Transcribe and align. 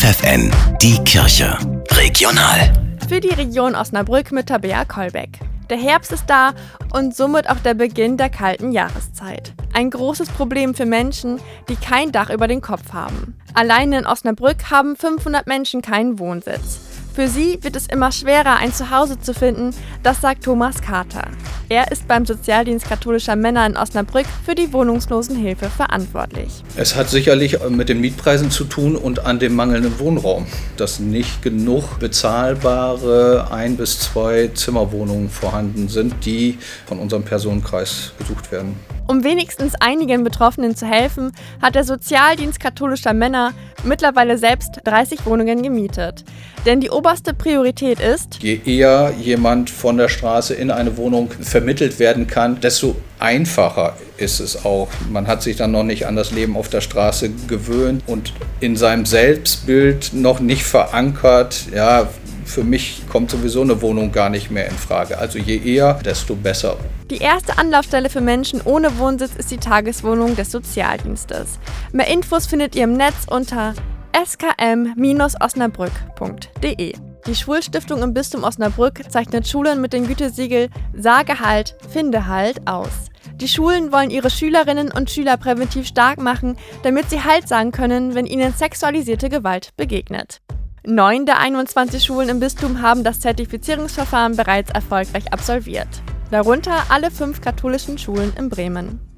FFN, 0.00 0.50
die 0.80 0.96
Kirche. 1.04 1.58
Regional. 1.90 2.72
Für 3.06 3.20
die 3.20 3.34
Region 3.34 3.74
Osnabrück 3.74 4.32
mit 4.32 4.46
Tabea 4.46 4.86
Kolbeck. 4.86 5.38
Der 5.68 5.76
Herbst 5.76 6.10
ist 6.10 6.24
da 6.26 6.54
und 6.94 7.14
somit 7.14 7.50
auch 7.50 7.58
der 7.58 7.74
Beginn 7.74 8.16
der 8.16 8.30
kalten 8.30 8.72
Jahreszeit. 8.72 9.52
Ein 9.74 9.90
großes 9.90 10.30
Problem 10.30 10.74
für 10.74 10.86
Menschen, 10.86 11.38
die 11.68 11.76
kein 11.76 12.12
Dach 12.12 12.30
über 12.30 12.48
den 12.48 12.62
Kopf 12.62 12.94
haben. 12.94 13.36
Allein 13.52 13.92
in 13.92 14.06
Osnabrück 14.06 14.70
haben 14.70 14.96
500 14.96 15.46
Menschen 15.46 15.82
keinen 15.82 16.18
Wohnsitz. 16.18 16.80
Für 17.14 17.28
sie 17.28 17.62
wird 17.62 17.76
es 17.76 17.86
immer 17.86 18.10
schwerer, 18.10 18.56
ein 18.56 18.72
Zuhause 18.72 19.20
zu 19.20 19.34
finden, 19.34 19.74
das 20.02 20.22
sagt 20.22 20.44
Thomas 20.44 20.80
Carter. 20.80 21.24
Er 21.72 21.92
ist 21.92 22.08
beim 22.08 22.26
Sozialdienst 22.26 22.88
katholischer 22.88 23.36
Männer 23.36 23.64
in 23.64 23.76
Osnabrück 23.76 24.26
für 24.44 24.56
die 24.56 24.72
Wohnungslosenhilfe 24.72 25.70
verantwortlich. 25.70 26.64
Es 26.74 26.96
hat 26.96 27.08
sicherlich 27.08 27.58
mit 27.68 27.88
den 27.88 28.00
Mietpreisen 28.00 28.50
zu 28.50 28.64
tun 28.64 28.96
und 28.96 29.24
an 29.24 29.38
dem 29.38 29.54
mangelnden 29.54 30.00
Wohnraum, 30.00 30.46
dass 30.76 30.98
nicht 30.98 31.42
genug 31.42 32.00
bezahlbare 32.00 33.52
ein 33.52 33.76
bis 33.76 34.00
zwei 34.00 34.50
Zimmerwohnungen 34.52 35.30
vorhanden 35.30 35.86
sind, 35.86 36.26
die 36.26 36.58
von 36.86 36.98
unserem 36.98 37.22
Personenkreis 37.22 38.14
gesucht 38.18 38.50
werden. 38.50 38.74
Um 39.06 39.24
wenigstens 39.24 39.74
einigen 39.80 40.24
Betroffenen 40.24 40.76
zu 40.76 40.86
helfen, 40.86 41.32
hat 41.60 41.74
der 41.74 41.82
Sozialdienst 41.84 42.60
katholischer 42.60 43.12
Männer 43.12 43.52
mittlerweile 43.82 44.38
selbst 44.38 44.80
30 44.84 45.26
Wohnungen 45.26 45.62
gemietet. 45.62 46.24
Denn 46.66 46.80
die 46.80 46.90
oberste 46.90 47.32
Priorität 47.32 47.98
ist, 47.98 48.40
je 48.42 48.60
eher 48.64 49.12
jemand 49.18 49.70
von 49.70 49.96
der 49.96 50.08
Straße 50.08 50.54
in 50.54 50.70
eine 50.70 50.96
Wohnung 50.96 51.30
vermittelt 51.30 51.59
werden 51.98 52.26
kann, 52.26 52.60
desto 52.60 52.96
einfacher 53.18 53.96
ist 54.16 54.40
es 54.40 54.64
auch. 54.64 54.88
Man 55.10 55.26
hat 55.26 55.42
sich 55.42 55.56
dann 55.56 55.70
noch 55.72 55.84
nicht 55.84 56.06
an 56.06 56.16
das 56.16 56.30
Leben 56.30 56.56
auf 56.56 56.68
der 56.68 56.80
Straße 56.80 57.30
gewöhnt 57.48 58.02
und 58.06 58.32
in 58.60 58.76
seinem 58.76 59.06
Selbstbild 59.06 60.12
noch 60.12 60.40
nicht 60.40 60.64
verankert, 60.64 61.66
ja, 61.74 62.08
für 62.44 62.64
mich 62.64 63.02
kommt 63.08 63.30
sowieso 63.30 63.62
eine 63.62 63.80
Wohnung 63.80 64.10
gar 64.10 64.28
nicht 64.28 64.50
mehr 64.50 64.66
in 64.66 64.76
Frage. 64.76 65.18
Also 65.18 65.38
je 65.38 65.56
eher, 65.56 65.94
desto 65.94 66.34
besser. 66.34 66.76
Die 67.10 67.18
erste 67.18 67.58
Anlaufstelle 67.58 68.10
für 68.10 68.20
Menschen 68.20 68.60
ohne 68.64 68.98
Wohnsitz 68.98 69.32
ist 69.36 69.50
die 69.50 69.58
Tageswohnung 69.58 70.36
des 70.36 70.50
Sozialdienstes. 70.50 71.58
Mehr 71.92 72.08
Infos 72.08 72.46
findet 72.46 72.74
ihr 72.74 72.84
im 72.84 72.94
Netz 72.94 73.26
unter 73.28 73.74
skm-osnabrück.de. 74.12 76.94
Die 77.26 77.34
Schulstiftung 77.34 78.02
im 78.02 78.14
Bistum 78.14 78.44
Osnabrück 78.44 79.02
zeichnet 79.10 79.46
Schulen 79.46 79.80
mit 79.80 79.92
dem 79.92 80.06
Gütesiegel 80.06 80.70
Sage 80.94 81.40
halt, 81.40 81.76
finde 81.88 82.26
halt 82.26 82.66
aus. 82.66 83.10
Die 83.34 83.48
Schulen 83.48 83.92
wollen 83.92 84.10
ihre 84.10 84.30
Schülerinnen 84.30 84.90
und 84.90 85.10
Schüler 85.10 85.36
präventiv 85.36 85.86
stark 85.86 86.18
machen, 86.18 86.56
damit 86.82 87.10
sie 87.10 87.22
Halt 87.22 87.48
sagen 87.48 87.72
können, 87.72 88.14
wenn 88.14 88.26
ihnen 88.26 88.52
sexualisierte 88.52 89.28
Gewalt 89.28 89.70
begegnet. 89.76 90.40
Neun 90.86 91.26
der 91.26 91.38
21 91.38 92.02
Schulen 92.02 92.30
im 92.30 92.40
Bistum 92.40 92.80
haben 92.80 93.04
das 93.04 93.20
Zertifizierungsverfahren 93.20 94.36
bereits 94.36 94.70
erfolgreich 94.70 95.32
absolviert. 95.32 95.88
Darunter 96.30 96.84
alle 96.88 97.10
fünf 97.10 97.40
katholischen 97.40 97.98
Schulen 97.98 98.32
in 98.38 98.48
Bremen. 98.48 99.09